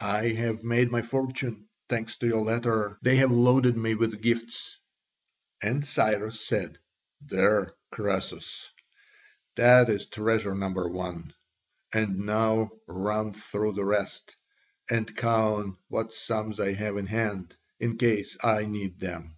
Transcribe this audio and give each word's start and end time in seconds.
I 0.00 0.30
have 0.30 0.64
made 0.64 0.90
my 0.90 1.00
fortune, 1.02 1.68
thanks 1.88 2.16
to 2.16 2.26
your 2.26 2.42
letter! 2.42 2.98
They 3.02 3.18
have 3.18 3.30
loaded 3.30 3.76
me 3.76 3.94
with 3.94 4.20
gifts." 4.20 4.80
And 5.62 5.86
Cyrus 5.86 6.44
said, 6.44 6.80
"There, 7.20 7.72
Croesus, 7.92 8.72
that 9.54 9.88
is 9.88 10.06
treasure 10.06 10.56
number 10.56 10.88
one; 10.88 11.32
and 11.94 12.26
now 12.26 12.72
run 12.88 13.32
through 13.32 13.74
the 13.74 13.84
rest, 13.84 14.34
and 14.90 15.14
count 15.16 15.76
what 15.86 16.12
sums 16.12 16.58
I 16.58 16.72
have 16.72 16.96
in 16.96 17.06
hand, 17.06 17.54
in 17.78 17.96
case 17.96 18.36
I 18.42 18.64
need 18.64 18.98
them." 18.98 19.36